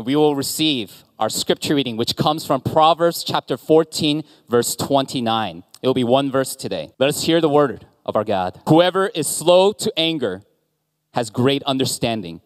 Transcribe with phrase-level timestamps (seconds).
[0.00, 5.62] and we will receive our scripture reading, which comes from Proverbs chapter 14, verse 29.
[5.82, 6.90] It will be one verse today.
[6.98, 8.58] Let us hear the word of our God.
[8.66, 10.42] Whoever is slow to anger
[11.12, 12.40] has great understanding,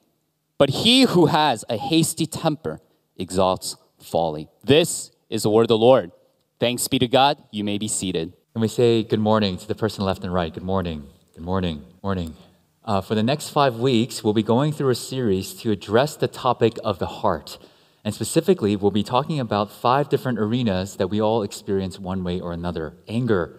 [0.59, 2.81] but he who has a hasty temper
[3.17, 4.49] exalts folly.
[4.65, 6.11] This is the word of the Lord.
[6.59, 7.41] Thanks be to God.
[7.53, 8.33] You may be seated.
[8.57, 10.53] And we say good morning to the person left and right.
[10.53, 11.07] Good morning.
[11.37, 11.85] Good morning.
[12.03, 12.35] Morning.
[12.85, 16.29] Uh, for the next five weeks, we'll be going through a series to address the
[16.29, 17.57] topic of the heart.
[18.05, 22.41] And specifically, we'll be talking about five different arenas that we all experience one way
[22.41, 23.59] or another anger,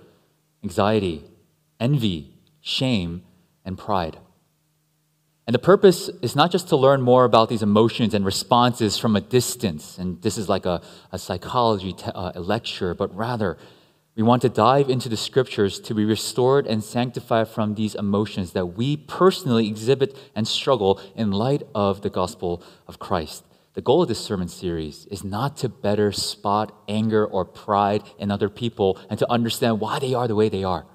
[0.63, 1.23] anxiety,
[1.79, 3.23] envy, shame,
[3.65, 4.19] and pride.
[5.47, 9.15] And the purpose is not just to learn more about these emotions and responses from
[9.15, 10.81] a distance, and this is like a,
[11.11, 13.57] a psychology te- uh, lecture, but rather
[14.15, 18.53] we want to dive into the scriptures to be restored and sanctified from these emotions
[18.53, 23.43] that we personally exhibit and struggle in light of the gospel of Christ.
[23.73, 28.31] The goal of this sermon series is not to better spot anger or pride in
[28.31, 30.85] other people and to understand why they are the way they are,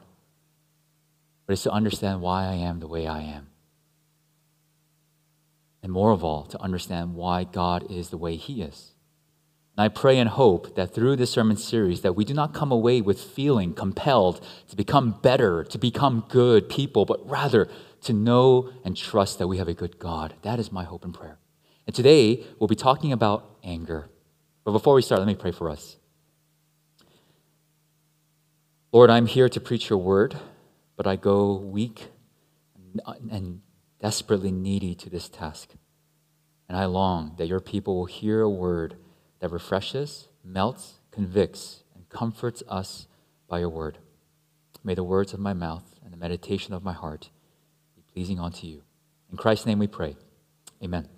[1.47, 3.49] but it's to understand why I am the way I am.
[5.83, 8.93] And more of all, to understand why God is the way He is.
[9.81, 12.71] And I pray and hope that through this sermon series that we do not come
[12.71, 17.67] away with feeling compelled to become better, to become good people, but rather
[18.03, 20.35] to know and trust that we have a good God.
[20.43, 21.39] That is my hope and prayer.
[21.87, 24.11] And today we'll be talking about anger.
[24.65, 25.97] But before we start, let me pray for us.
[28.93, 30.37] Lord, I'm here to preach your word,
[30.95, 32.09] but I go weak
[33.31, 33.63] and
[33.99, 35.71] desperately needy to this task.
[36.69, 38.97] And I long that your people will hear a word
[39.41, 43.07] that refreshes, melts, convicts, and comforts us
[43.49, 43.99] by your word.
[44.85, 47.31] May the words of my mouth and the meditation of my heart
[47.97, 48.83] be pleasing unto you.
[49.31, 50.17] In Christ's name we pray.
[50.83, 51.09] Amen.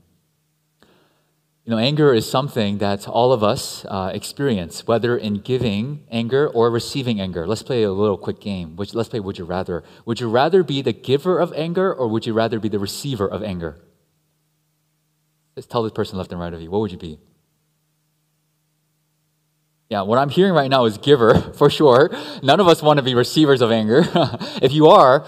[1.64, 6.48] You know, anger is something that all of us uh, experience, whether in giving anger
[6.48, 7.46] or receiving anger.
[7.46, 8.74] Let's play a little quick game.
[8.74, 9.84] Which, let's play Would You Rather.
[10.04, 13.28] Would you rather be the giver of anger or would you rather be the receiver
[13.28, 13.78] of anger?
[15.54, 16.70] Let's tell this person left and right of you.
[16.70, 17.20] What would you be?
[19.92, 22.10] Yeah, what I'm hearing right now is giver, for sure.
[22.42, 24.02] None of us want to be receivers of anger.
[24.62, 25.26] if you are,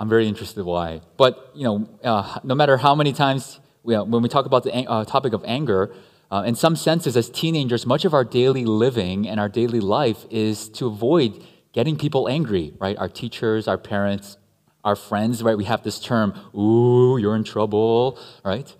[0.00, 1.02] I'm very interested why.
[1.18, 5.04] But, you know, uh, no matter how many times, when we talk about the uh,
[5.04, 5.94] topic of anger,
[6.30, 10.24] uh, in some senses, as teenagers, much of our daily living and our daily life
[10.30, 12.96] is to avoid getting people angry, right?
[12.96, 14.38] Our teachers, our parents,
[14.82, 15.58] our friends, right?
[15.58, 18.74] We have this term, ooh, you're in trouble, right?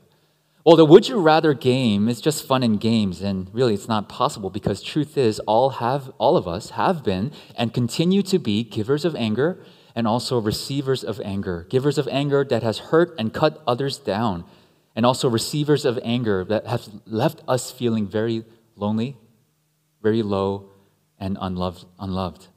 [0.68, 4.06] Well, the would you rather game is just fun and games, and really it's not
[4.06, 8.64] possible because truth is all have all of us have been and continue to be
[8.64, 9.64] givers of anger
[9.94, 11.66] and also receivers of anger.
[11.70, 14.44] Givers of anger that has hurt and cut others down,
[14.94, 18.44] and also receivers of anger that have left us feeling very
[18.76, 19.16] lonely,
[20.02, 20.68] very low,
[21.18, 22.48] and unloved unloved.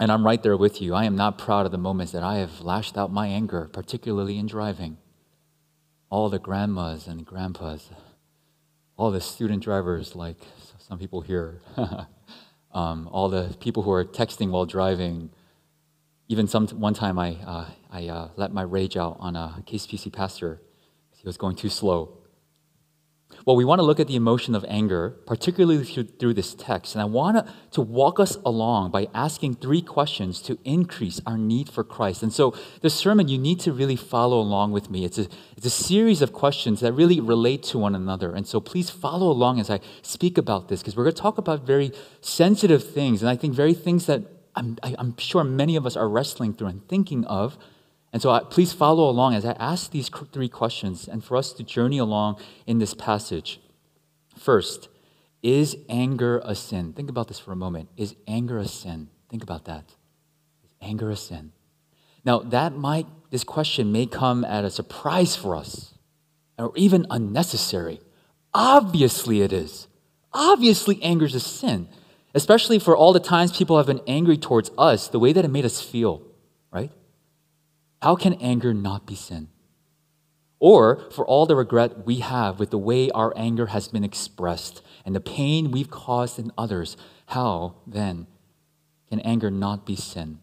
[0.00, 0.94] And I'm right there with you.
[0.94, 4.38] I am not proud of the moments that I have lashed out my anger, particularly
[4.38, 4.96] in driving
[6.10, 7.90] all the grandmas and grandpas,
[8.96, 10.38] all the student drivers, like
[10.78, 11.60] some people here,
[12.72, 15.30] um, all the people who are texting while driving.
[16.28, 20.12] Even some one time, I uh, I uh, let my rage out on a KCPC
[20.12, 20.60] pastor
[21.26, 22.18] he was going too slow.
[23.46, 26.96] Well, we want to look at the emotion of anger, particularly through, this text.
[26.96, 31.68] And I want to walk us along by asking three questions to increase our need
[31.68, 32.24] for Christ.
[32.24, 35.04] And so, this sermon, you need to really follow along with me.
[35.04, 38.34] It's a, it's a series of questions that really relate to one another.
[38.34, 41.38] And so, please follow along as I speak about this, because we're going to talk
[41.38, 43.22] about very sensitive things.
[43.22, 44.22] And I think very things that
[44.56, 47.56] I'm, I, i am sure many of us are wrestling through and thinking of
[48.12, 51.62] and so please follow along as I ask these three questions and for us to
[51.62, 53.60] journey along in this passage.
[54.38, 54.88] First,
[55.42, 56.92] is anger a sin?
[56.92, 57.88] Think about this for a moment.
[57.96, 59.08] Is anger a sin?
[59.28, 59.84] Think about that.
[60.64, 61.52] Is anger a sin?
[62.24, 65.94] Now, that might, this question may come at a surprise for us
[66.58, 68.00] or even unnecessary.
[68.52, 69.86] Obviously, it is.
[70.32, 71.88] Obviously, anger is a sin,
[72.34, 75.50] especially for all the times people have been angry towards us, the way that it
[75.50, 76.25] made us feel?
[78.02, 79.48] How can anger not be sin?
[80.58, 84.82] Or for all the regret we have with the way our anger has been expressed
[85.04, 86.96] and the pain we've caused in others,
[87.26, 88.26] how then
[89.08, 90.38] can anger not be sin?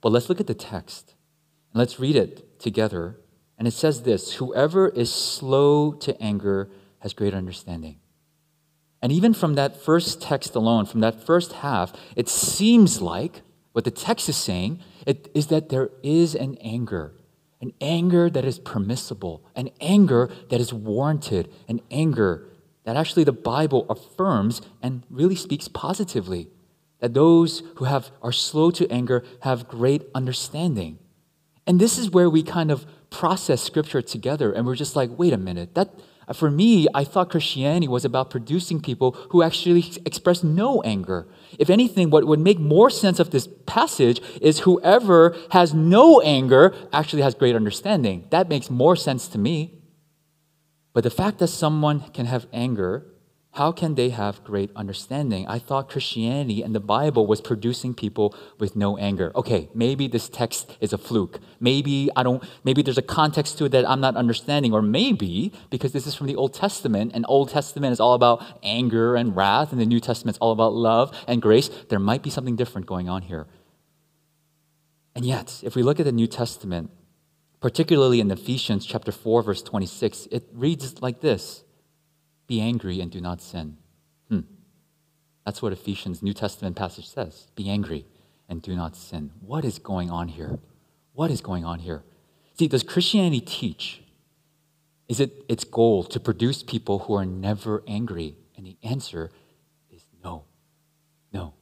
[0.00, 1.14] But let's look at the text
[1.72, 3.16] and let's read it together.
[3.56, 6.70] And it says this Whoever is slow to anger
[7.00, 8.00] has great understanding.
[9.00, 13.42] And even from that first text alone, from that first half, it seems like
[13.78, 17.14] what the text is saying it, is that there is an anger.
[17.60, 22.46] an anger that is permissible, an anger that is warranted, an anger
[22.84, 26.48] that actually the Bible affirms and really speaks positively.
[27.00, 30.98] That those who have, are slow to anger have great understanding.
[31.66, 35.32] And this is where we kind of process scripture together and we're just like, wait
[35.32, 35.94] a minute, that,
[36.36, 41.26] for me, I thought Christianity was about producing people who actually express no anger.
[41.58, 46.74] If anything, what would make more sense of this passage is whoever has no anger
[46.92, 48.26] actually has great understanding.
[48.30, 49.78] That makes more sense to me.
[50.92, 53.06] But the fact that someone can have anger
[53.52, 55.46] how can they have great understanding?
[55.48, 59.32] I thought Christianity and the Bible was producing people with no anger.
[59.34, 61.40] Okay, maybe this text is a fluke.
[61.58, 65.52] Maybe I don't maybe there's a context to it that I'm not understanding or maybe
[65.70, 69.34] because this is from the Old Testament and Old Testament is all about anger and
[69.34, 72.54] wrath and the New Testament is all about love and grace, there might be something
[72.54, 73.46] different going on here.
[75.16, 76.90] And yet, if we look at the New Testament,
[77.60, 81.64] particularly in Ephesians chapter 4 verse 26, it reads like this.
[82.48, 83.76] Be angry and do not sin.
[84.28, 84.40] Hmm.
[85.44, 87.46] That's what Ephesians New Testament passage says.
[87.54, 88.06] Be angry
[88.48, 89.30] and do not sin.
[89.40, 90.58] What is going on here?
[91.12, 92.02] What is going on here?
[92.58, 94.02] See, does Christianity teach?
[95.08, 98.36] Is it its goal to produce people who are never angry?
[98.56, 99.30] And the answer
[99.90, 100.44] is no.
[101.32, 101.54] No.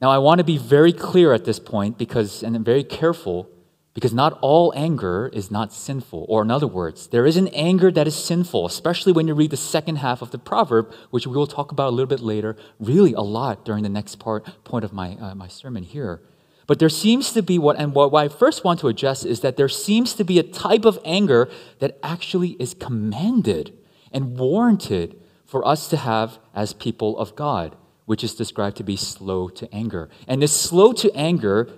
[0.00, 3.48] Now, I want to be very clear at this point because, and I'm very careful
[3.94, 6.24] because not all anger is not sinful.
[6.28, 9.50] Or, in other words, there is an anger that is sinful, especially when you read
[9.50, 12.56] the second half of the proverb, which we will talk about a little bit later,
[12.80, 16.22] really a lot during the next part, point of my, uh, my sermon here.
[16.66, 19.56] But there seems to be what, and what I first want to address is that
[19.56, 21.50] there seems to be a type of anger
[21.80, 23.76] that actually is commanded
[24.12, 28.96] and warranted for us to have as people of God, which is described to be
[28.96, 30.08] slow to anger.
[30.26, 31.68] And this slow to anger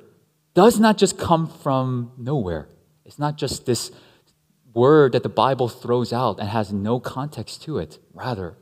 [0.55, 2.69] does not just come from nowhere.
[3.05, 3.91] It's not just this
[4.73, 7.99] word that the Bible throws out and has no context to it.
[8.13, 8.57] Rather,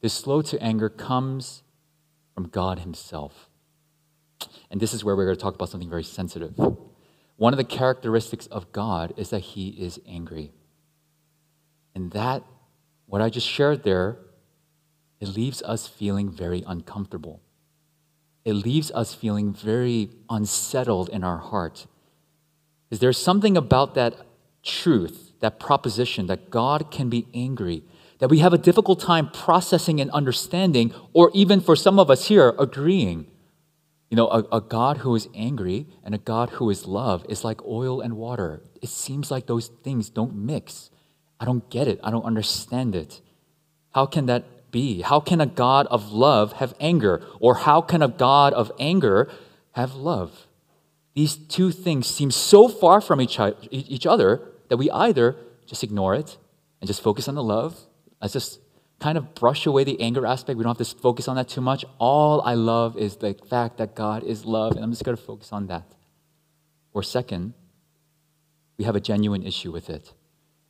[0.00, 1.62] this slow to anger comes
[2.34, 3.48] from God Himself.
[4.70, 6.58] And this is where we're going to talk about something very sensitive.
[7.36, 10.52] One of the characteristics of God is that He is angry.
[11.94, 12.42] And that,
[13.06, 14.18] what I just shared there,
[15.20, 17.40] it leaves us feeling very uncomfortable
[18.46, 21.88] it leaves us feeling very unsettled in our heart.
[22.92, 24.14] Is there something about that
[24.62, 27.82] truth, that proposition, that God can be angry,
[28.20, 32.28] that we have a difficult time processing and understanding, or even for some of us
[32.28, 33.26] here, agreeing?
[34.10, 37.42] You know, a, a, God who is angry and a God who is love is
[37.42, 38.62] like oil and water.
[38.80, 40.90] It seems like those things don't mix.
[41.40, 41.98] I don't get it.
[42.04, 43.20] I don't understand it.
[43.90, 44.44] How can that
[44.76, 45.00] be?
[45.00, 47.14] How can a God of love have anger?
[47.40, 49.18] Or how can a God of anger
[49.72, 50.46] have love?
[51.14, 53.40] These two things seem so far from each,
[53.70, 54.30] each other
[54.68, 55.34] that we either
[55.64, 56.36] just ignore it
[56.80, 57.72] and just focus on the love.
[58.20, 58.60] Let's just
[59.00, 60.58] kind of brush away the anger aspect.
[60.58, 61.82] We don't have to focus on that too much.
[61.98, 65.22] All I love is the fact that God is love, and I'm just going to
[65.22, 65.86] focus on that.
[66.92, 67.54] Or, second,
[68.76, 70.12] we have a genuine issue with it.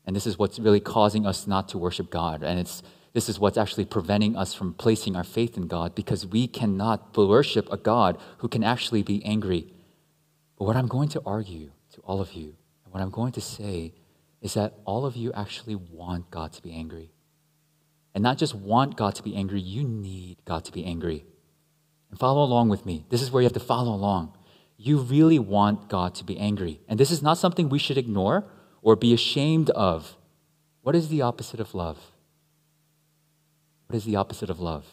[0.07, 2.43] And this is what's really causing us not to worship God.
[2.43, 2.83] And it's
[3.13, 7.17] this is what's actually preventing us from placing our faith in God because we cannot
[7.17, 9.73] worship a God who can actually be angry.
[10.59, 13.41] But what I'm going to argue to all of you, and what I'm going to
[13.41, 13.95] say,
[14.43, 17.11] is that all of you actually want God to be angry.
[18.15, 21.25] And not just want God to be angry, you need God to be angry.
[22.11, 23.07] And follow along with me.
[23.09, 24.37] This is where you have to follow along.
[24.77, 26.81] You really want God to be angry.
[26.87, 28.45] And this is not something we should ignore
[28.87, 30.17] or be ashamed of.
[30.83, 31.99] What is the opposite of love?
[33.89, 34.87] What is the opposite of love?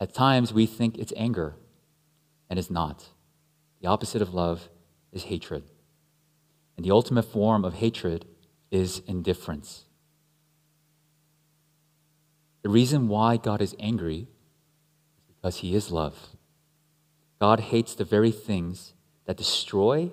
[0.00, 1.54] At times we think it's anger,
[2.50, 3.10] and it's not.
[3.80, 4.68] The opposite of love
[5.12, 5.62] is hatred.
[6.76, 8.24] And the ultimate form of hatred
[8.72, 9.84] is indifference.
[12.62, 14.26] The reason why God is angry
[15.16, 16.30] is because He is love.
[17.40, 18.94] God hates the very things
[19.26, 20.10] that destroy,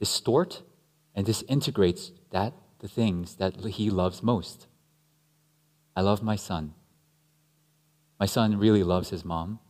[0.00, 0.62] distort,
[1.14, 4.66] and disintegrates that the things that He loves most.
[5.94, 6.74] I love my son.
[8.18, 9.60] My son really loves his mom,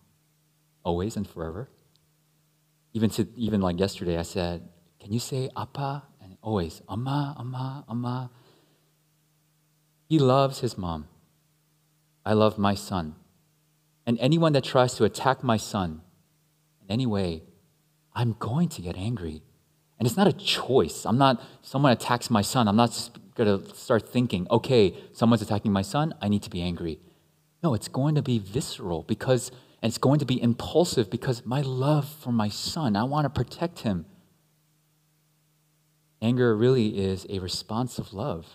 [0.84, 1.68] always and forever.
[2.92, 4.68] Even to even like yesterday, I said,
[4.98, 8.30] "Can you say Appa?" And always, "Amma, Amma, Amma."
[10.08, 11.06] He loves his mom.
[12.24, 13.14] I love my son.
[14.04, 16.02] And anyone that tries to attack my son
[16.82, 17.44] in any way,
[18.12, 19.42] I'm going to get angry.
[20.00, 21.04] And it's not a choice.
[21.04, 25.72] I'm not, someone attacks my son, I'm not going to start thinking, okay, someone's attacking
[25.72, 26.98] my son, I need to be angry.
[27.62, 29.50] No, it's going to be visceral because,
[29.82, 33.28] and it's going to be impulsive because my love for my son, I want to
[33.28, 34.06] protect him.
[36.22, 38.46] Anger really is a response of love.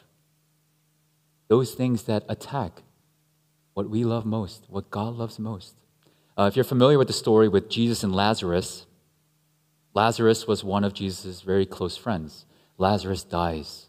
[1.47, 2.81] Those things that attack
[3.75, 5.75] what we love most, what God loves most.
[6.35, 8.87] Uh, if you're familiar with the story with Jesus and Lazarus,
[9.95, 12.45] Lazarus was one of Jesus' very close friends.
[12.77, 13.87] Lazarus dies.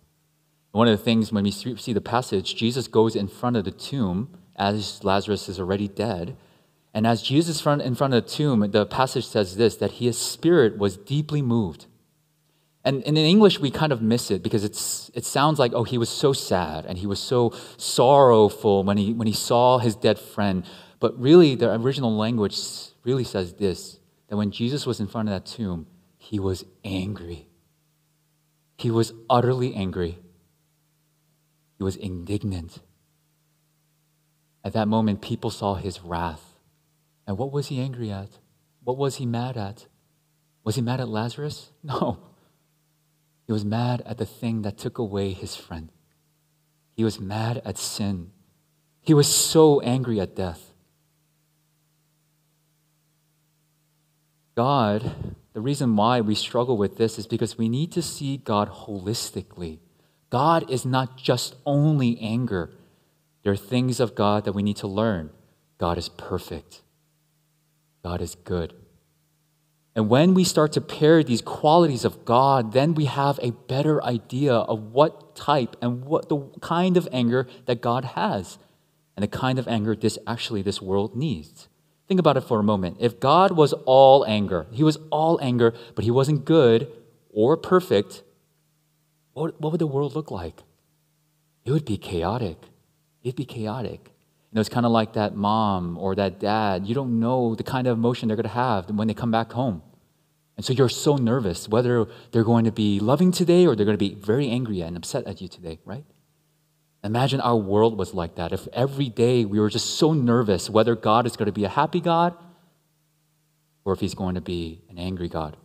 [0.70, 3.72] One of the things when we see the passage, Jesus goes in front of the
[3.72, 6.36] tomb as Lazarus is already dead.
[6.94, 10.16] And as Jesus is in front of the tomb, the passage says this that his
[10.16, 11.86] spirit was deeply moved.
[12.84, 15.98] And, in English, we kind of miss it because it's, it sounds like, oh, he
[15.98, 20.20] was so sad and he was so sorrowful when he, when he saw his dead
[20.20, 20.64] friend.
[21.00, 22.56] But really, the original language
[23.02, 23.98] really says this
[24.28, 25.86] that when Jesus was in front of that tomb,
[26.28, 27.46] he was angry.
[28.78, 30.18] He was utterly angry.
[31.78, 32.80] He was indignant.
[34.64, 36.58] At that moment, people saw his wrath.
[37.28, 38.40] And what was he angry at?
[38.82, 39.86] What was he mad at?
[40.64, 41.70] Was he mad at Lazarus?
[41.84, 42.18] No.
[43.46, 45.92] He was mad at the thing that took away his friend.
[46.96, 48.32] He was mad at sin.
[49.00, 50.72] He was so angry at death.
[54.56, 58.68] God, the reason why we struggle with this is because we need to see God
[58.70, 59.78] holistically.
[60.28, 62.72] God is not just only anger.
[63.42, 65.30] There are things of God that we need to learn.
[65.78, 66.82] God is perfect.
[68.04, 68.74] God is good.
[69.94, 74.04] And when we start to pair these qualities of God, then we have a better
[74.04, 78.58] idea of what type and what the kind of anger that God has
[79.16, 81.68] and the kind of anger this actually this world needs.
[82.08, 82.98] Think about it for a moment.
[83.00, 86.88] If God was all anger, he was all anger, but he wasn't good
[87.30, 88.22] or perfect,
[89.32, 90.62] what, what would the world look like?
[91.64, 92.58] It would be chaotic.
[93.22, 94.12] It'd be chaotic.
[94.50, 96.86] You know, it's kind of like that mom or that dad.
[96.86, 99.52] You don't know the kind of emotion they're going to have when they come back
[99.52, 99.82] home.
[100.56, 103.98] And so you're so nervous whether they're going to be loving today or they're going
[103.98, 106.04] to be very angry and upset at you today, right?
[107.06, 108.52] Imagine our world was like that.
[108.52, 111.68] If every day we were just so nervous whether God is going to be a
[111.68, 112.34] happy God
[113.84, 115.56] or if he's going to be an angry God.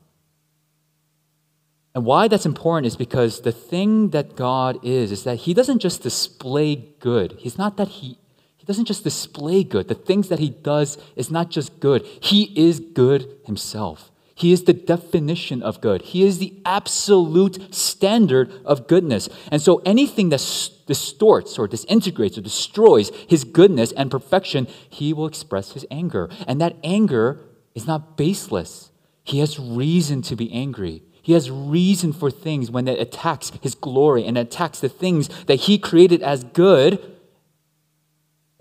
[1.94, 5.80] And why that's important is because the thing that God is, is that He doesn't
[5.80, 7.36] just display good.
[7.40, 8.18] He's not that He,
[8.58, 9.88] He doesn't just display good.
[9.88, 14.11] The things that He does is not just good, He is good Himself.
[14.34, 16.02] He is the definition of good.
[16.02, 19.30] He is the absolute standard of goodness.
[19.52, 20.40] And so anything that
[20.88, 26.30] distorts or disintegrates or destroys His goodness and perfection, He will express His anger.
[26.48, 27.40] And that anger
[27.76, 28.92] is not baseless.
[29.24, 31.04] He has reason to be angry.
[31.22, 35.62] He has reason for things when it attacks his glory and attacks the things that
[35.62, 37.18] he created as good.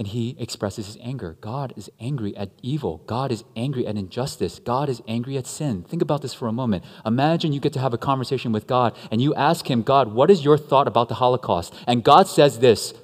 [0.00, 1.36] And he expresses his anger.
[1.42, 3.02] God is angry at evil.
[3.06, 4.58] God is angry at injustice.
[4.58, 5.82] God is angry at sin.
[5.82, 6.84] Think about this for a moment.
[7.04, 10.30] Imagine you get to have a conversation with God and you ask him, God, what
[10.30, 11.74] is your thought about the Holocaust?
[11.86, 12.94] And God says this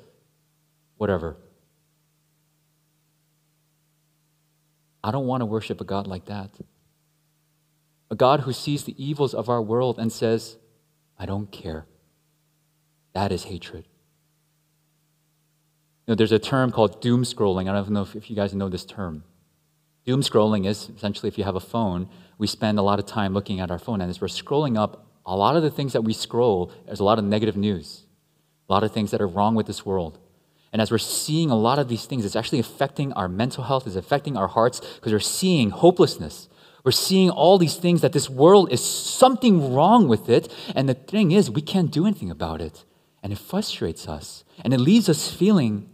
[0.97, 1.37] whatever.
[5.05, 6.49] I don't want to worship a God like that.
[8.11, 10.57] A God who sees the evils of our world and says,
[11.19, 11.85] I don't care.
[13.13, 13.87] That is hatred.
[16.07, 17.69] You know, there's a term called doom scrolling.
[17.69, 19.25] I don't know if, if you guys know this term.
[20.05, 22.09] Doom scrolling is essentially if you have a phone,
[22.39, 25.05] we spend a lot of time looking at our phone, and as we're scrolling up,
[25.27, 28.05] a lot of the things that we scroll, there's a lot of negative news,
[28.69, 30.21] a lot of things that are wrong with this world.
[30.73, 33.87] And as we're seeing a lot of these things, it's actually affecting our mental health,
[33.87, 36.49] it's affecting our hearts because we're seeing hopelessness.
[36.85, 40.53] We're seeing all these things that this world is something wrong with it.
[40.77, 42.85] And the thing is, we can't do anything about it.
[43.25, 44.45] And it frustrates us.
[44.63, 45.89] And it leaves us feeling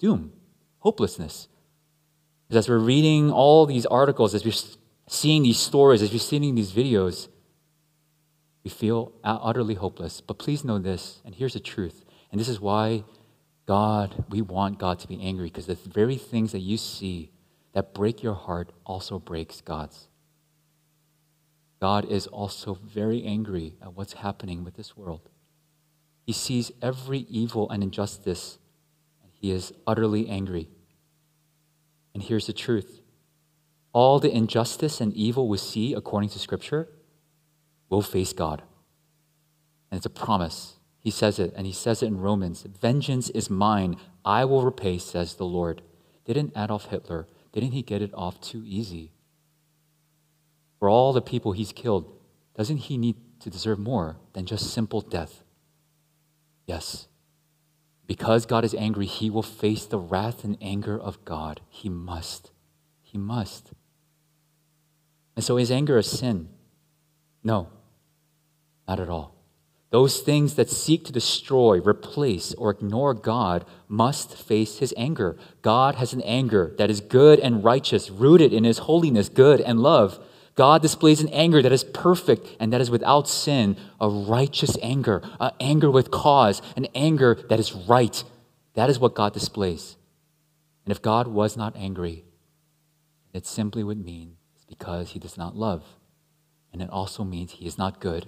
[0.00, 0.32] doom,
[0.80, 1.46] hopelessness.
[2.50, 4.52] As we're reading all these articles, as we're
[5.06, 7.28] seeing these stories, as we're seeing these videos,
[8.64, 10.20] we feel utterly hopeless.
[10.20, 12.04] But please know this, and here's the truth.
[12.32, 13.04] And this is why
[13.66, 17.30] God, we want God to be angry, because the very things that you see
[17.72, 20.08] that break your heart also breaks God's.
[21.80, 25.30] God is also very angry at what's happening with this world.
[26.26, 28.58] He sees every evil and injustice,
[29.40, 30.68] he is utterly angry.
[32.14, 33.00] And here's the truth
[33.92, 36.88] all the injustice and evil we see, according to Scripture,
[37.88, 38.62] will face God.
[39.90, 40.76] And it's a promise.
[41.00, 44.98] He says it, and he says it in Romans Vengeance is mine, I will repay,
[44.98, 45.82] says the Lord.
[46.24, 49.12] Didn't Adolf Hitler, didn't he get it off too easy?
[50.80, 52.10] for all the people he's killed,
[52.56, 55.44] doesn't he need to deserve more than just simple death?
[56.66, 57.06] Yes.
[58.10, 61.60] Because God is angry, he will face the wrath and anger of God.
[61.68, 62.50] He must.
[63.02, 63.70] He must.
[65.36, 66.48] And so is anger a sin?
[67.44, 67.68] No,
[68.88, 69.36] not at all.
[69.90, 75.36] Those things that seek to destroy, replace, or ignore God must face his anger.
[75.62, 79.78] God has an anger that is good and righteous, rooted in his holiness, good and
[79.78, 80.18] love.
[80.60, 85.22] God displays an anger that is perfect and that is without sin, a righteous anger,
[85.40, 88.22] an anger with cause, an anger that is right.
[88.74, 89.96] That is what God displays.
[90.84, 92.26] And if God was not angry,
[93.32, 95.82] it simply would mean it's because he does not love.
[96.74, 98.26] And it also means he is not good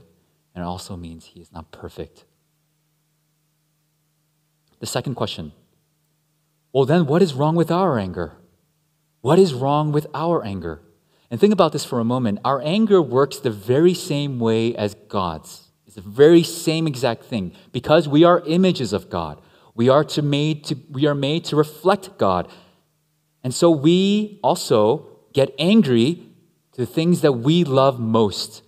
[0.55, 2.25] and it also means he is not perfect.
[4.81, 5.53] The second question
[6.73, 8.39] well, then what is wrong with our anger?
[9.21, 10.81] What is wrong with our anger?
[11.33, 12.39] And think about this for a moment.
[12.45, 15.71] Our anger works the very same way as God's.
[15.87, 17.53] It's the very same exact thing.
[17.73, 19.41] Because we are images of God.
[19.75, 22.49] We are, to made to, we are made to reflect God.
[23.43, 26.23] And so we also get angry
[26.73, 28.63] to the things that we love most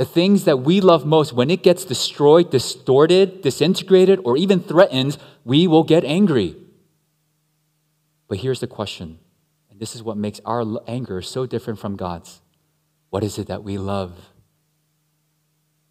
[0.00, 5.18] the things that we love most, when it gets destroyed, distorted, disintegrated, or even threatened,
[5.44, 6.56] we will get angry.
[8.26, 9.18] But here's the question,
[9.80, 12.42] this is what makes our anger so different from God's.
[13.08, 14.12] What is it that we love?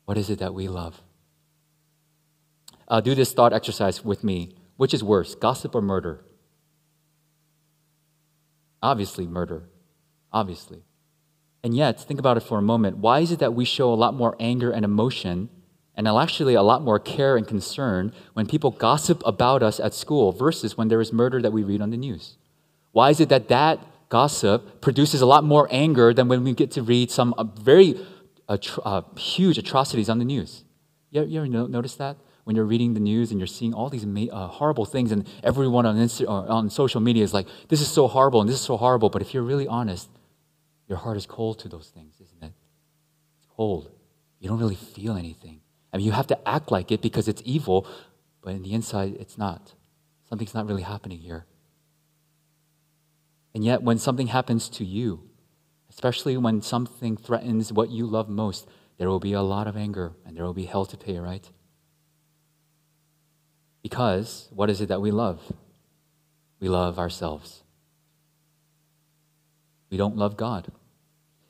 [0.06, 1.02] What is it that we love?
[2.88, 4.54] Uh, do this thought exercise with me.
[4.78, 6.24] Which is worse, gossip or murder?
[8.82, 9.68] Obviously, murder.
[10.32, 10.84] Obviously.
[11.64, 12.98] And yet, think about it for a moment.
[12.98, 15.50] Why is it that we show a lot more anger and emotion
[15.96, 20.32] and actually a lot more care and concern when people gossip about us at school
[20.32, 22.39] versus when there is murder that we read on the news?
[22.92, 23.80] Why is it that that
[24.10, 28.00] gossip produces a lot more anger than when we get to read some uh, very
[28.48, 30.64] uh, uh, huge atrocities on the news?
[31.12, 32.18] You, you ever notice that?
[32.46, 35.86] When you're reading the news and you're seeing all these uh, horrible things, and everyone
[35.86, 38.76] on, Insta- on social media is like, this is so horrible and this is so
[38.76, 39.10] horrible.
[39.10, 40.10] But if you're really honest,
[40.88, 42.54] your heart is cold to those things, isn't it?
[43.38, 43.92] It's cold.
[44.40, 45.62] You don't really feel anything.
[45.94, 47.86] I mean, you have to act like it because it's evil,
[48.42, 49.74] but in the inside, it's not.
[50.28, 51.46] Something's not really happening here.
[53.54, 55.30] And yet, when something happens to you,
[55.90, 60.14] especially when something threatens what you love most, there will be a lot of anger
[60.26, 61.50] and there will be hell to pay, right?
[63.82, 65.42] Because what is it that we love?
[66.60, 67.64] We love ourselves.
[69.90, 70.72] We don't love God.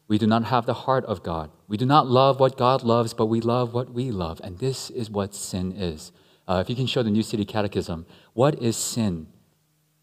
[0.07, 1.51] We do not have the heart of God.
[1.67, 4.39] We do not love what God loves, but we love what we love.
[4.43, 6.11] And this is what sin is.
[6.47, 9.27] Uh, if you can show the New City Catechism, what is sin?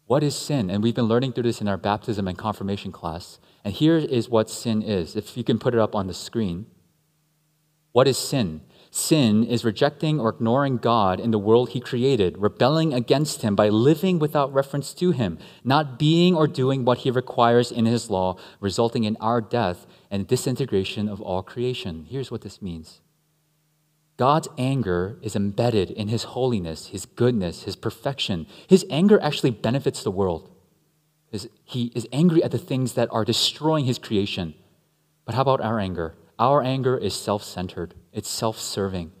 [0.07, 0.69] What is sin?
[0.69, 3.39] And we've been learning through this in our baptism and confirmation class.
[3.65, 5.17] And here is what sin is.
[5.17, 6.65] If you can put it up on the screen.
[7.91, 8.61] What is sin?
[8.89, 13.67] Sin is rejecting or ignoring God in the world He created, rebelling against Him by
[13.67, 18.37] living without reference to Him, not being or doing what He requires in His law,
[18.61, 22.05] resulting in our death and disintegration of all creation.
[22.09, 23.01] Here's what this means
[24.17, 28.47] God's anger is embedded in His holiness, His goodness, His perfection.
[28.67, 30.49] His anger actually benefits the world.
[31.63, 34.55] He is angry at the things that are destroying His creation.
[35.25, 36.15] But how about our anger?
[36.39, 39.11] Our anger is self centered, it's self serving.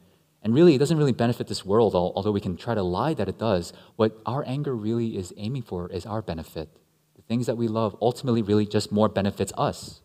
[0.41, 3.27] And really, it doesn't really benefit this world, although we can try to lie that
[3.27, 3.73] it does.
[3.97, 6.69] What our anger really is aiming for is our benefit.
[7.15, 10.01] The things that we love ultimately really just more benefits us.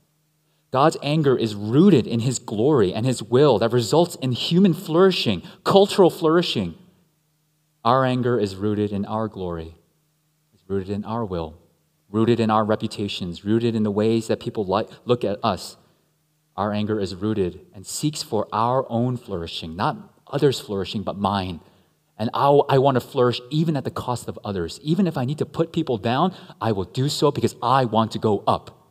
[0.72, 5.42] God's anger is rooted in his glory and his will that results in human flourishing,
[5.64, 6.74] cultural flourishing.
[7.85, 9.74] Our anger is rooted in our glory,
[10.54, 11.58] it's rooted in our will,
[12.11, 14.64] rooted in our reputations, rooted in the ways that people
[15.04, 15.76] look at us.
[16.56, 21.61] Our anger is rooted and seeks for our own flourishing, not others' flourishing, but mine.
[22.18, 24.78] And I'll, I want to flourish even at the cost of others.
[24.82, 28.12] Even if I need to put people down, I will do so because I want
[28.12, 28.82] to go up.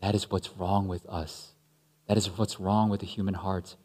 [0.00, 1.52] That is what's wrong with us.
[2.06, 3.76] That is what's wrong with the human heart.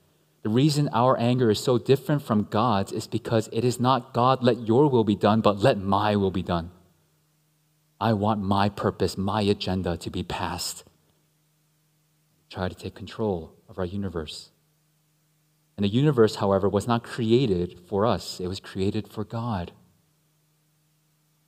[0.43, 4.43] The reason our anger is so different from God's is because it is not God,
[4.43, 6.71] let your will be done, but let my will be done.
[7.99, 10.84] I want my purpose, my agenda to be passed
[12.54, 14.52] try to take control of our universe.
[15.76, 19.71] And the universe, however, was not created for us, it was created for God.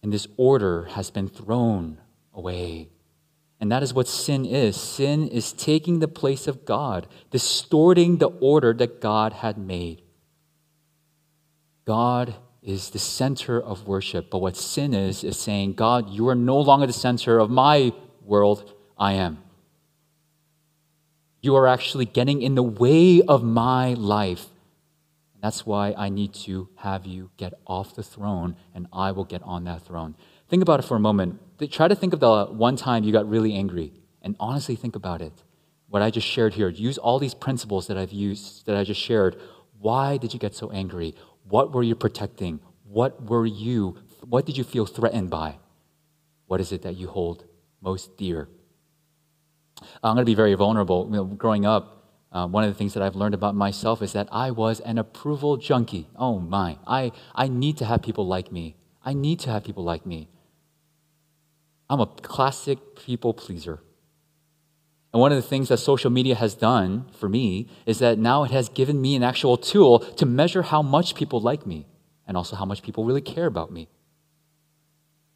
[0.01, 1.99] And this order has been thrown
[2.33, 2.89] away.
[3.65, 4.79] And that is what sin is.
[4.79, 10.03] Sin is taking the place of God, distorting the order that God had made.
[11.83, 14.29] God is the center of worship.
[14.29, 17.91] But what sin is, is saying, God, you are no longer the center of my
[18.21, 19.39] world, I am.
[21.41, 24.45] You are actually getting in the way of my life.
[25.33, 29.25] And that's why I need to have you get off the throne, and I will
[29.25, 30.13] get on that throne.
[30.49, 31.39] Think about it for a moment.
[31.71, 35.21] Try to think of the one time you got really angry, and honestly think about
[35.21, 35.33] it.
[35.87, 38.99] What I just shared here, use all these principles that I've used, that I just
[38.99, 39.37] shared.
[39.79, 41.15] Why did you get so angry?
[41.47, 42.59] What were you protecting?
[42.83, 45.59] What were you, what did you feel threatened by?
[46.47, 47.45] What is it that you hold
[47.81, 48.49] most dear?
[50.03, 51.05] I'm going to be very vulnerable.
[51.05, 54.13] You know, growing up, uh, one of the things that I've learned about myself is
[54.13, 56.09] that I was an approval junkie.
[56.15, 56.77] Oh my.
[56.85, 58.75] I, I need to have people like me.
[59.03, 60.29] I need to have people like me.
[61.89, 63.81] I'm a classic people pleaser.
[65.13, 68.43] And one of the things that social media has done for me is that now
[68.43, 71.87] it has given me an actual tool to measure how much people like me
[72.27, 73.87] and also how much people really care about me.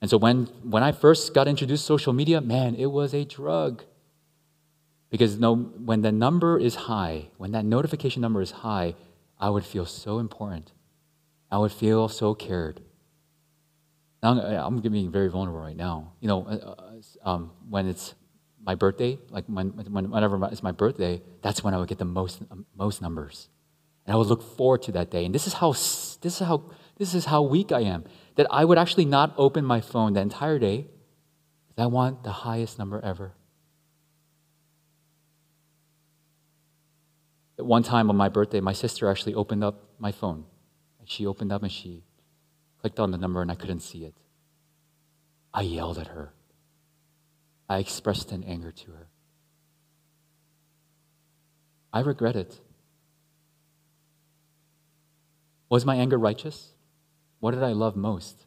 [0.02, 3.26] And so when, when I first got introduced to social media, man, it was a
[3.26, 3.84] drug.
[5.10, 8.96] Because no, when the number is high, when that notification number is high,
[9.40, 10.72] I would feel so important.
[11.52, 12.82] I would feel so cared.
[14.22, 16.14] Now, I'm being very vulnerable right now.
[16.20, 16.76] You know, uh,
[17.26, 18.16] uh, um, when it's
[18.62, 22.42] my birthday, like when, whenever it's my birthday, that's when I would get the most,
[22.52, 23.48] um, most numbers.
[24.06, 25.24] And I would look forward to that day.
[25.26, 26.64] And this is how, this is how,
[26.98, 28.04] this is how weak I am.
[28.36, 30.88] That I would actually not open my phone the entire day
[31.68, 33.34] because I want the highest number ever.
[37.58, 40.46] At one time on my birthday, my sister actually opened up my phone.
[41.00, 42.04] And She opened up and she
[42.82, 44.16] clicked on the number and I couldn't see it.
[45.54, 46.34] I yelled at her.
[47.68, 49.08] I expressed an anger to her.
[51.92, 52.60] I regret it.
[55.70, 56.70] Was my anger righteous?
[57.40, 58.46] What did I love most?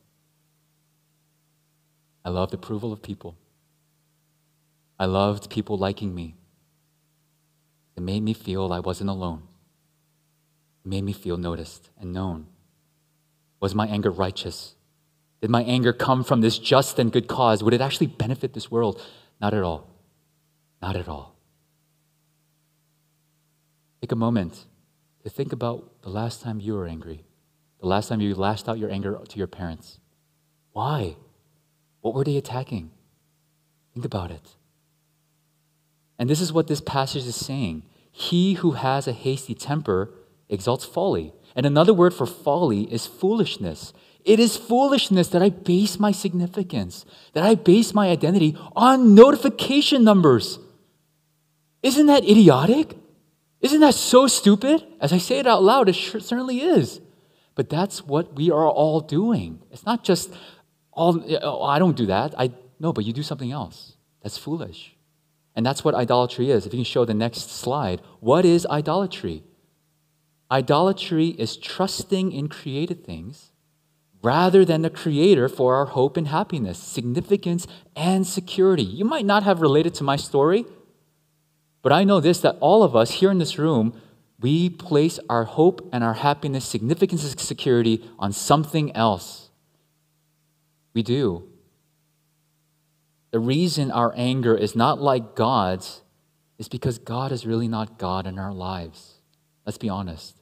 [2.25, 3.37] I loved approval of people.
[4.99, 6.37] I loved people liking me.
[7.97, 9.43] It made me feel I wasn't alone.
[10.85, 12.47] It made me feel noticed and known.
[13.63, 14.75] Was my anger righteous?
[15.41, 17.63] Did my anger come from this just and good cause?
[17.63, 19.01] Would it actually benefit this world?
[19.41, 19.89] Not at all.
[20.83, 21.37] Not at all.
[24.01, 24.67] Take a moment
[25.23, 27.23] to think about the last time you were angry,
[27.81, 30.01] the last time you lashed out your anger to your parents.
[30.73, 31.15] Why?
[32.01, 32.91] What were they attacking?
[33.95, 34.57] Think about it.
[36.19, 37.85] And this is what this passage is saying.
[38.11, 40.11] He who has a hasty temper
[40.49, 41.33] exalts folly.
[41.55, 43.93] And another word for folly is foolishness.
[44.25, 50.05] It is foolishness that I base my significance, that I base my identity on notification
[50.05, 50.59] numbers.
[51.83, 52.97] Isn't that idiotic?
[53.61, 54.87] Isn't that so stupid?
[55.01, 57.01] As I say it out loud, it certainly is.
[57.55, 59.61] But that's what we are all doing.
[59.71, 60.33] It's not just
[60.93, 62.35] all, oh, I don't do that.
[62.39, 63.97] I no, but you do something else.
[64.23, 64.97] That's foolish.
[65.55, 66.67] And that's what idolatry is.
[66.67, 69.45] If you can show the next slide, what is idolatry?
[70.53, 73.53] Idolatry is trusting in created things
[74.23, 78.83] rather than the creator for our hope and happiness, significance, and security.
[78.83, 80.67] You might not have related to my story,
[81.81, 83.99] but I know this that all of us here in this room,
[84.39, 89.49] we place our hope and our happiness, significance, and security on something else.
[90.93, 91.49] We do.
[93.31, 96.03] The reason our anger is not like God's
[96.59, 99.15] is because God is really not God in our lives.
[99.65, 100.42] Let's be honest.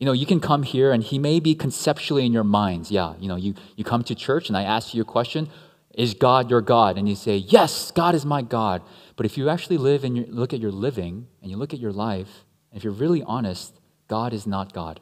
[0.00, 2.90] You know, you can come here and He may be conceptually in your minds.
[2.90, 5.48] Yeah, you know, you, you come to church and I ask you a question
[5.94, 6.96] Is God your God?
[6.96, 8.82] And you say, Yes, God is my God.
[9.14, 11.78] But if you actually live and you look at your living and you look at
[11.78, 15.00] your life, if you're really honest, God is not God.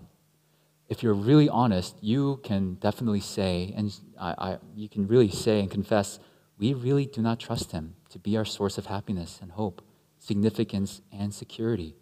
[0.88, 5.60] If you're really honest, you can definitely say, and I, I, you can really say
[5.60, 6.18] and confess,
[6.58, 9.80] we really do not trust Him to be our source of happiness and hope,
[10.18, 11.94] significance and security.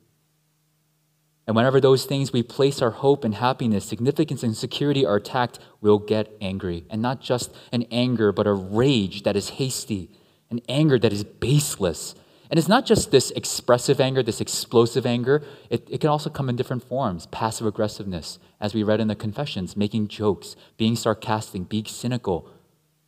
[1.47, 5.61] And whenever those things we place our hope and happiness, significance and security are attacked,
[5.81, 6.85] we'll get angry.
[6.91, 10.11] And not just an anger, but a rage that is hasty,
[10.51, 12.17] an anger that is baseless.
[12.51, 15.45] And it's not just this expressive anger, this explosive anger.
[15.71, 19.15] It, it can also come in different forms passive aggressiveness, as we read in the
[19.15, 22.49] confessions, making jokes, being sarcastic, being cynical,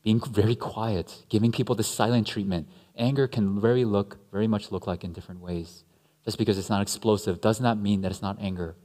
[0.03, 2.69] being very quiet, giving people the silent treatment.
[2.97, 5.85] Anger can very look, very much look like in different ways.
[6.29, 8.77] Just because it's not explosive does not mean that it's not anger.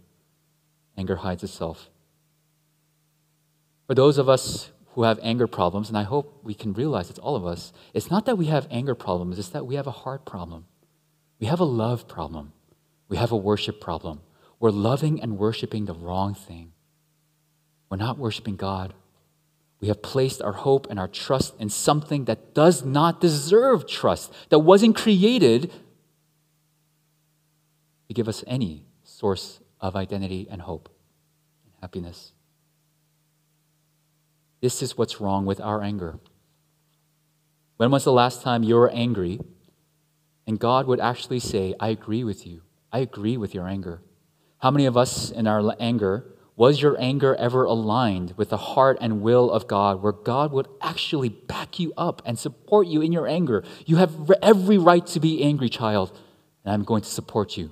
[0.98, 1.90] Anger hides itself.
[3.86, 7.20] For those of us who have anger problems, and I hope we can realize it's
[7.20, 9.92] all of us, it's not that we have anger problems, it's that we have a
[9.92, 10.68] heart problem.
[11.38, 12.54] We have a love problem.
[13.10, 14.22] We have a worship problem.
[14.62, 16.72] We're loving and worshiping the wrong thing.
[17.90, 18.94] We're not worshiping God.
[19.82, 24.34] We have placed our hope and our trust in something that does not deserve trust,
[24.48, 25.74] that wasn't created
[28.14, 30.90] give us any source of identity and hope
[31.66, 32.34] and happiness.
[34.62, 36.20] This is what's wrong with our anger.
[37.78, 39.40] When was the last time you were angry
[40.48, 42.62] and God would actually say, I agree with you?
[42.92, 44.02] I agree with your anger.
[44.60, 48.98] How many of us in our anger, was your anger ever aligned with the heart
[49.02, 53.12] and will of God, where God would actually back you up and support you in
[53.12, 53.64] your anger?
[53.86, 56.18] You have every right to be angry, child,
[56.64, 57.72] and I'm going to support you.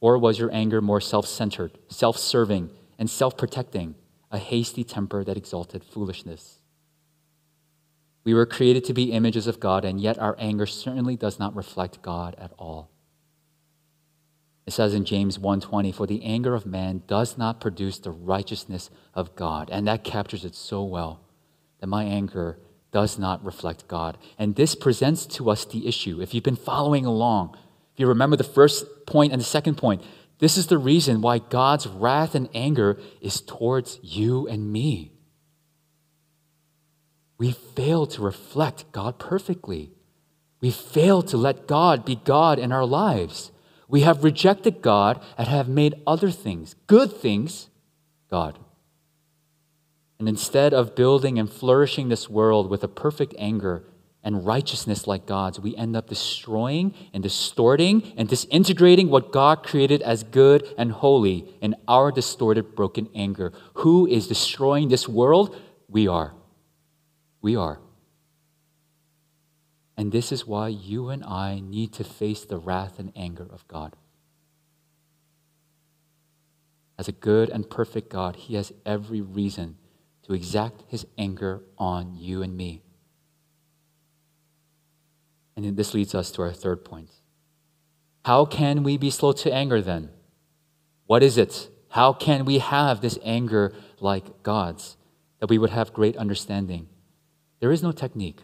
[0.00, 3.94] Or was your anger more self centered, self serving, and self protecting,
[4.30, 6.58] a hasty temper that exalted foolishness?
[8.24, 11.56] We were created to be images of God, and yet our anger certainly does not
[11.56, 12.90] reflect God at all.
[14.66, 18.90] It says in James 1:20, "For the anger of man does not produce the righteousness
[19.14, 21.20] of God." And that captures it so well.
[21.80, 22.58] That my anger
[22.92, 24.18] does not reflect God.
[24.38, 26.20] And this presents to us the issue.
[26.20, 27.56] If you've been following along,
[27.98, 30.04] if you remember the first point and the second point,
[30.38, 35.10] this is the reason why God's wrath and anger is towards you and me.
[37.38, 39.90] We fail to reflect God perfectly.
[40.60, 43.50] We fail to let God be God in our lives.
[43.88, 47.68] We have rejected God and have made other things, good things,
[48.30, 48.60] God.
[50.20, 53.82] And instead of building and flourishing this world with a perfect anger
[54.28, 60.02] and righteousness like God's, we end up destroying and distorting and disintegrating what God created
[60.02, 63.54] as good and holy in our distorted, broken anger.
[63.76, 65.58] Who is destroying this world?
[65.88, 66.34] We are.
[67.40, 67.80] We are.
[69.96, 73.66] And this is why you and I need to face the wrath and anger of
[73.66, 73.96] God.
[76.98, 79.78] As a good and perfect God, He has every reason
[80.24, 82.82] to exact His anger on you and me.
[85.58, 87.10] And this leads us to our third point.
[88.24, 90.10] How can we be slow to anger then?
[91.06, 91.68] What is it?
[91.88, 94.96] How can we have this anger like God's?
[95.40, 96.86] That we would have great understanding.
[97.58, 98.40] There is no technique.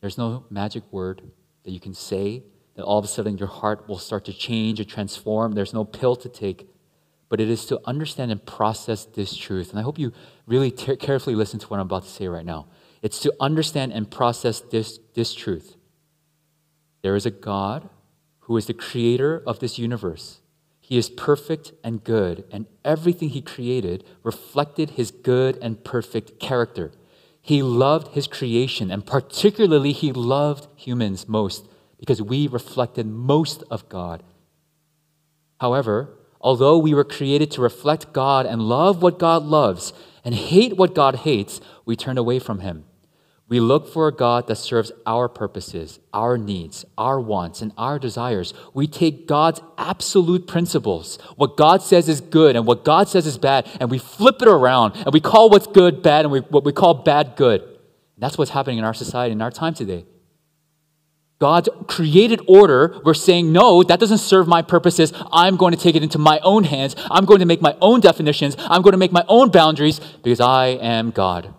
[0.00, 1.20] There's no magic word
[1.64, 2.44] that you can say
[2.76, 5.52] that all of a sudden your heart will start to change or transform.
[5.52, 6.68] There's no pill to take,
[7.28, 9.70] but it is to understand and process this truth.
[9.70, 10.12] And I hope you
[10.46, 12.68] really carefully listen to what I'm about to say right now.
[13.02, 15.76] It's to understand and process this, this truth.
[17.04, 17.90] There is a God
[18.40, 20.40] who is the creator of this universe.
[20.80, 26.92] He is perfect and good, and everything he created reflected his good and perfect character.
[27.42, 33.86] He loved his creation, and particularly, he loved humans most because we reflected most of
[33.90, 34.22] God.
[35.60, 36.08] However,
[36.40, 39.92] although we were created to reflect God and love what God loves
[40.24, 42.86] and hate what God hates, we turned away from him.
[43.46, 47.98] We look for a God that serves our purposes, our needs, our wants, and our
[47.98, 48.54] desires.
[48.72, 53.36] We take God's absolute principles, what God says is good and what God says is
[53.36, 56.64] bad, and we flip it around and we call what's good bad and we, what
[56.64, 57.62] we call bad good.
[58.16, 60.06] That's what's happening in our society, in our time today.
[61.38, 65.12] God's created order, we're saying, no, that doesn't serve my purposes.
[65.32, 66.96] I'm going to take it into my own hands.
[67.10, 68.56] I'm going to make my own definitions.
[68.58, 71.52] I'm going to make my own boundaries because I am God.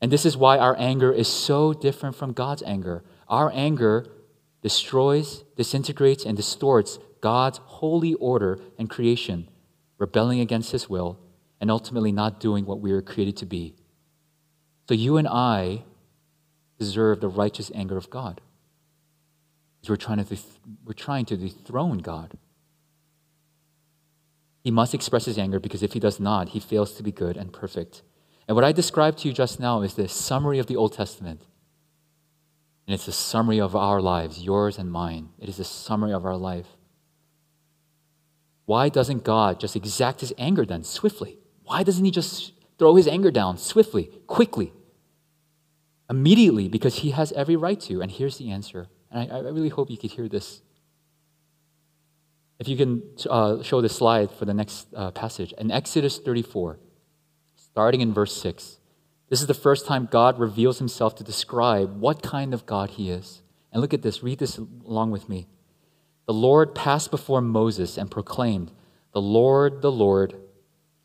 [0.00, 3.04] And this is why our anger is so different from God's anger.
[3.28, 4.06] Our anger
[4.62, 9.48] destroys, disintegrates, and distorts God's holy order and creation,
[9.98, 11.18] rebelling against His will,
[11.60, 13.74] and ultimately not doing what we were created to be.
[14.88, 15.84] So you and I
[16.78, 18.40] deserve the righteous anger of God.
[19.88, 20.38] We're trying, to,
[20.84, 22.36] we're trying to dethrone God.
[24.62, 27.36] He must express his anger because if he does not, he fails to be good
[27.36, 28.02] and perfect.
[28.50, 31.46] And what I described to you just now is the summary of the Old Testament.
[32.84, 35.28] And it's a summary of our lives, yours and mine.
[35.38, 36.66] It is a summary of our life.
[38.64, 41.38] Why doesn't God just exact his anger then swiftly?
[41.62, 44.72] Why doesn't he just throw his anger down swiftly, quickly,
[46.10, 46.66] immediately?
[46.66, 48.02] Because he has every right to.
[48.02, 48.88] And here's the answer.
[49.12, 50.60] And I, I really hope you could hear this.
[52.58, 55.54] If you can uh, show the slide for the next uh, passage.
[55.56, 56.80] In Exodus 34,
[57.80, 58.76] starting in verse 6.
[59.30, 63.08] This is the first time God reveals himself to describe what kind of God he
[63.08, 63.40] is.
[63.72, 65.46] And look at this, read this along with me.
[66.26, 68.70] The Lord passed before Moses and proclaimed,
[69.12, 70.34] The Lord, the Lord,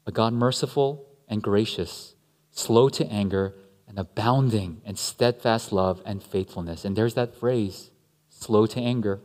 [0.05, 2.13] a God merciful and gracious,
[2.51, 3.55] slow to anger,
[3.87, 6.83] and abounding in steadfast love and faithfulness.
[6.83, 7.89] And there's that phrase,
[8.27, 9.21] slow to anger.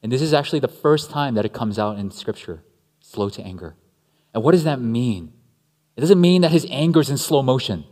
[0.00, 2.62] And this is actually the first time that it comes out in Scripture
[3.00, 3.74] slow to anger.
[4.32, 5.32] And what does that mean?
[5.96, 7.84] It doesn't mean that his anger is in slow motion.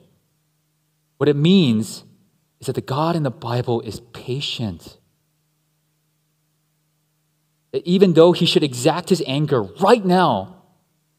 [1.18, 2.04] What it means
[2.60, 4.98] is that the God in the Bible is patient.
[7.72, 10.62] That even though he should exact his anger right now,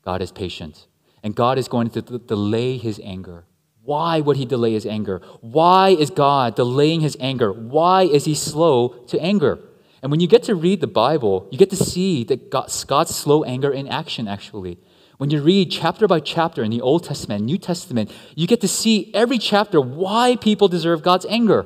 [0.03, 0.87] God is patient.
[1.23, 3.45] And God is going to delay his anger.
[3.81, 5.21] Why would he delay his anger?
[5.41, 7.51] Why is God delaying his anger?
[7.51, 9.59] Why is he slow to anger?
[10.01, 13.43] And when you get to read the Bible, you get to see that God's slow
[13.45, 14.79] anger in action, actually.
[15.23, 18.67] When you read chapter by chapter in the Old Testament, New Testament, you get to
[18.67, 21.65] see every chapter why people deserve God's anger.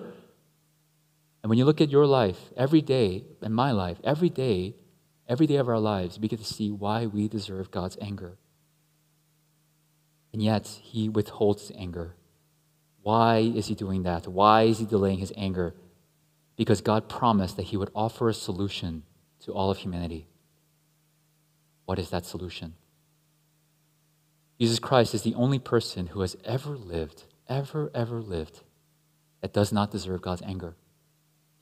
[1.41, 4.75] And when you look at your life every day, and my life, every day,
[5.27, 8.37] every day of our lives, we get to see why we deserve God's anger.
[10.31, 12.13] And yet, He withholds anger.
[13.01, 14.27] Why is He doing that?
[14.27, 15.73] Why is He delaying His anger?
[16.57, 19.01] Because God promised that He would offer a solution
[19.45, 20.27] to all of humanity.
[21.85, 22.75] What is that solution?
[24.59, 28.61] Jesus Christ is the only person who has ever lived, ever, ever lived,
[29.41, 30.75] that does not deserve God's anger.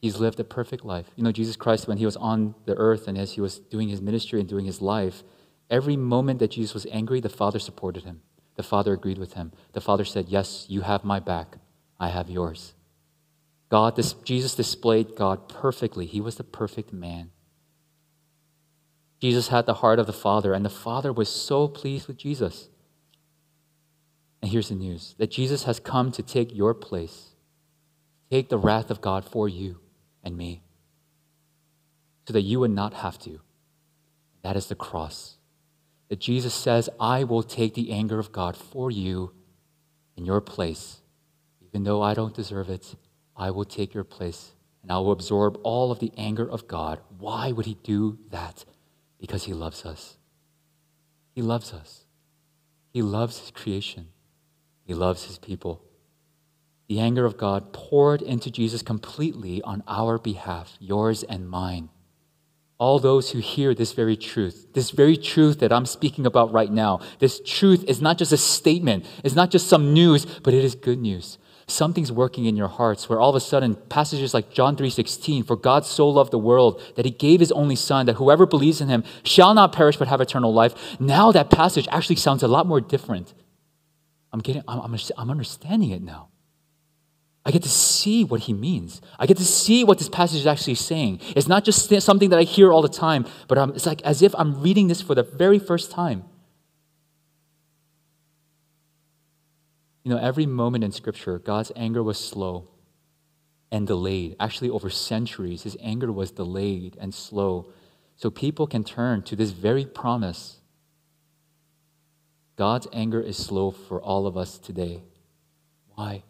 [0.01, 1.07] He's lived a perfect life.
[1.15, 3.89] You know, Jesus Christ, when he was on the earth and as he was doing
[3.89, 5.23] his ministry and doing his life,
[5.69, 8.21] every moment that Jesus was angry, the Father supported him.
[8.55, 9.51] The Father agreed with him.
[9.73, 11.57] The Father said, Yes, you have my back.
[11.99, 12.73] I have yours.
[13.69, 16.05] God, this, Jesus displayed God perfectly.
[16.05, 17.31] He was the perfect man.
[19.19, 22.69] Jesus had the heart of the Father, and the Father was so pleased with Jesus.
[24.45, 27.29] And here's the news that Jesus has come to take your place,
[28.29, 29.79] take the wrath of God for you
[30.23, 30.61] and me,
[32.27, 33.39] so that you would not have to.
[34.43, 35.37] That is the cross.
[36.09, 39.33] That Jesus says, I will take the anger of God for you
[40.15, 41.01] in your place.
[41.67, 42.93] Even though I don't deserve it,
[43.35, 44.51] I will take your place
[44.83, 46.99] and I will absorb all of the anger of God.
[47.17, 48.63] Why would he do that?
[49.19, 50.17] Because he loves us.
[51.33, 52.05] He loves us.
[52.93, 54.09] He loves his creation.
[54.85, 55.81] He loves his people.
[56.87, 61.89] The anger of God poured into Jesus completely on our behalf, yours and mine.
[62.77, 66.71] All those who hear this very truth, this very truth that I'm speaking about right
[66.71, 70.63] now, this truth is not just a statement, it's not just some news, but it
[70.63, 71.39] is good news.
[71.67, 75.55] Something's working in your hearts where all of a sudden passages like John 3:16, for
[75.55, 78.89] God so loved the world that he gave his only son that whoever believes in
[78.89, 80.99] him shall not perish but have eternal life.
[80.99, 83.33] Now that passage actually sounds a lot more different
[84.35, 84.81] I'm getting, I'm,
[85.17, 86.27] I'm, understanding it now.
[87.45, 88.99] I get to see what he means.
[89.17, 91.21] I get to see what this passage is actually saying.
[91.37, 94.21] It's not just something that I hear all the time, but I'm, it's like as
[94.21, 96.25] if I'm reading this for the very first time.
[100.03, 102.67] You know, every moment in Scripture, God's anger was slow
[103.71, 104.35] and delayed.
[104.37, 107.71] Actually, over centuries, his anger was delayed and slow.
[108.17, 110.59] So people can turn to this very promise
[112.55, 115.03] God's anger is slow for all of us today.
[115.95, 116.23] Why?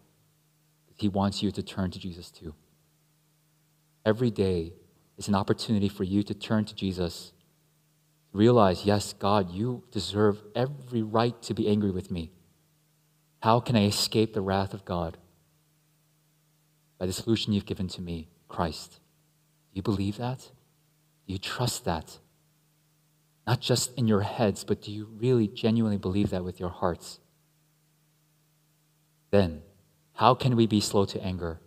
[0.87, 2.55] Because He wants you to turn to Jesus too.
[4.05, 4.73] Every day
[5.17, 7.31] is an opportunity for you to turn to Jesus.
[8.33, 12.31] Realize, yes, God, you deserve every right to be angry with me.
[13.41, 15.17] How can I escape the wrath of God?
[16.97, 18.99] By the solution you've given to me, Christ.
[19.71, 20.39] Do you believe that?
[21.27, 22.19] Do you trust that?
[23.47, 27.19] Not just in your heads, but do you really genuinely believe that with your hearts?
[29.31, 29.61] Then,
[30.13, 31.59] how can we be slow to anger?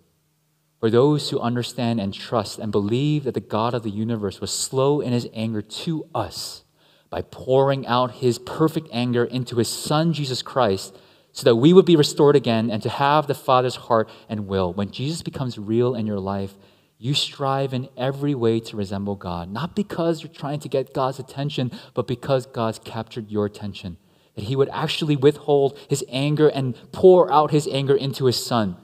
[0.81, 4.53] For those who understand and trust and believe that the God of the universe was
[4.53, 6.65] slow in his anger to us
[7.11, 10.97] by pouring out his perfect anger into his Son, Jesus Christ,
[11.33, 14.73] so that we would be restored again and to have the Father's heart and will.
[14.73, 16.55] When Jesus becomes real in your life,
[16.99, 21.21] you strive in every way to resemble God, not because you're trying to get God's
[21.21, 23.97] attention, but because God's captured your attention.
[24.35, 28.77] That He would actually withhold His anger and pour out His anger into His Son.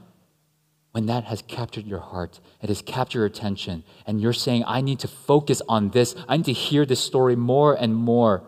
[0.93, 4.81] When that has captured your heart, it has captured your attention, and you're saying, I
[4.81, 8.45] need to focus on this, I need to hear this story more and more,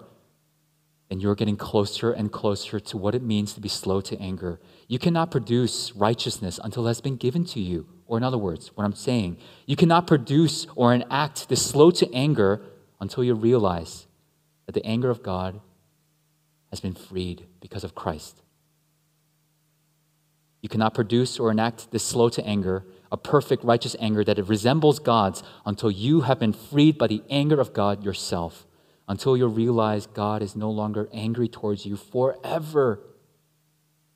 [1.10, 4.60] and you're getting closer and closer to what it means to be slow to anger.
[4.86, 7.88] You cannot produce righteousness until it has been given to you.
[8.06, 12.12] Or, in other words, what I'm saying, you cannot produce or enact this slow to
[12.14, 12.62] anger
[13.00, 14.06] until you realize
[14.66, 15.60] that the anger of God
[16.70, 18.42] has been freed because of Christ.
[20.62, 24.48] You cannot produce or enact this slow to anger, a perfect righteous anger that it
[24.48, 28.66] resembles God's until you have been freed by the anger of God yourself,
[29.08, 33.00] until you realize God is no longer angry towards you forever.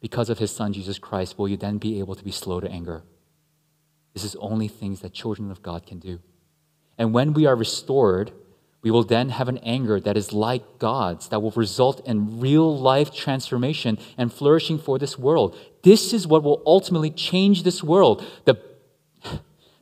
[0.01, 2.69] Because of his son Jesus Christ, will you then be able to be slow to
[2.69, 3.05] anger?
[4.15, 6.21] This is only things that children of God can do.
[6.99, 8.33] And when we are restored,
[8.83, 12.77] we will then have an anger that is like God's, that will result in real
[12.77, 15.57] life transformation and flourishing for this world.
[15.83, 18.25] This is what will ultimately change this world.
[18.47, 18.59] The,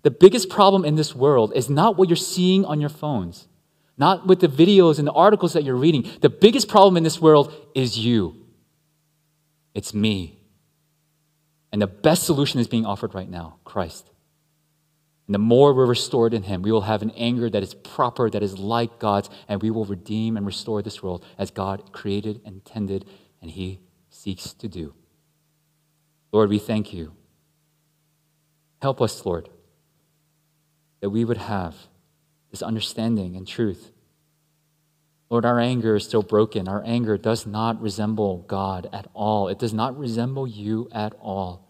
[0.03, 3.47] the biggest problem in this world is not what you're seeing on your phones,
[3.97, 6.09] not with the videos and the articles that you're reading.
[6.21, 8.35] The biggest problem in this world is you.
[9.75, 10.39] It's me.
[11.71, 14.11] And the best solution is being offered right now Christ.
[15.29, 18.31] And the more we're restored in Him, we will have an anger that is proper,
[18.31, 22.41] that is like God's, and we will redeem and restore this world as God created
[22.47, 23.05] and intended,
[23.43, 24.95] and He seeks to do.
[26.33, 27.13] Lord, we thank you.
[28.81, 29.51] Help us, Lord,
[31.01, 31.77] that we would have
[32.51, 33.93] this understanding and truth.
[35.29, 36.69] Lord, our anger is still broken.
[36.69, 39.49] Our anger does not resemble God at all.
[39.49, 41.68] It does not resemble you at all.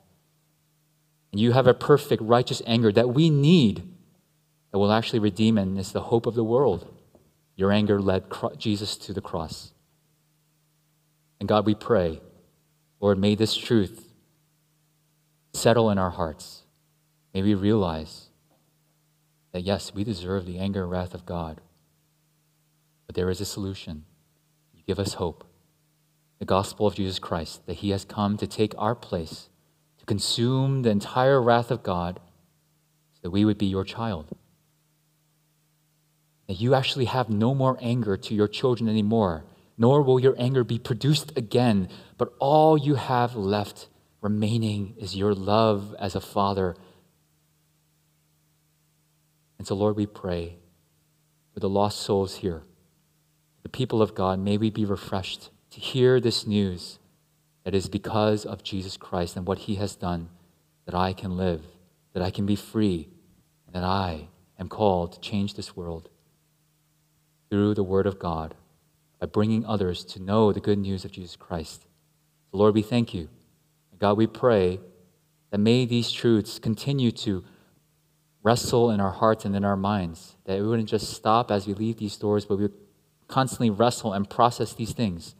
[1.32, 3.82] And you have a perfect, righteous anger that we need
[4.72, 6.94] that will actually redeem and is the hope of the world.
[7.56, 8.24] Your anger led
[8.56, 9.72] Jesus to the cross.
[11.40, 12.20] And God, we pray,
[13.00, 14.12] Lord, may this truth
[15.52, 16.62] settle in our hearts.
[17.34, 18.28] May we realize
[19.52, 21.60] that yes, we deserve the anger and wrath of God,
[23.06, 24.04] but there is a solution.
[24.74, 25.44] You give us hope.
[26.38, 29.48] The gospel of Jesus Christ, that He has come to take our place,
[30.08, 32.18] consume the entire wrath of God,
[33.12, 34.36] so that we would be your child.
[36.48, 39.44] That you actually have no more anger to your children anymore,
[39.76, 43.88] nor will your anger be produced again, but all you have left
[44.20, 46.74] remaining is your love as a father.
[49.58, 50.56] And so, Lord, we pray
[51.52, 52.62] for the lost souls here,
[53.62, 56.97] the people of God, may we be refreshed to hear this news
[57.68, 60.30] that is because of Jesus Christ and what he has done
[60.86, 61.62] that I can live,
[62.14, 63.10] that I can be free,
[63.66, 66.08] and that I am called to change this world
[67.50, 68.54] through the Word of God
[69.20, 71.82] by bringing others to know the good news of Jesus Christ.
[72.50, 73.28] So, Lord, we thank you.
[73.98, 74.80] God, we pray
[75.50, 77.44] that may these truths continue to
[78.42, 81.74] wrestle in our hearts and in our minds, that we wouldn't just stop as we
[81.74, 82.78] leave these doors, but we would
[83.26, 85.34] constantly wrestle and process these things.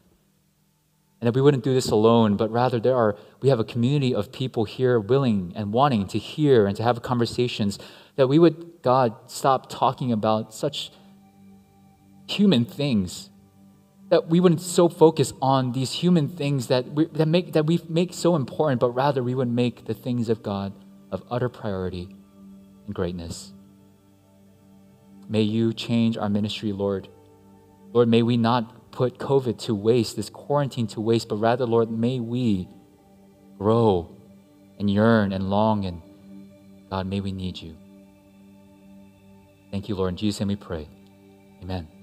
[1.21, 4.15] And that we wouldn't do this alone, but rather there are we have a community
[4.15, 7.79] of people here willing and wanting to hear and to have conversations
[8.17, 10.91] that we would God stop talking about such
[12.29, 13.31] human things
[14.11, 17.81] that we wouldn't so focus on these human things that we, that make that we
[17.89, 20.73] make so important, but rather we would make the things of God
[21.11, 22.09] of utter priority
[22.87, 23.53] and greatness.
[25.29, 27.09] May you change our ministry, Lord.
[27.93, 31.89] Lord, may we not put COVID to waste, this quarantine to waste, but rather, Lord,
[31.89, 32.69] may we
[33.57, 34.17] grow
[34.77, 36.03] and yearn and long and
[36.91, 37.77] God, may we need you.
[39.71, 40.15] Thank you, Lord.
[40.15, 40.89] In Jesus' name we pray.
[41.63, 41.89] Amen.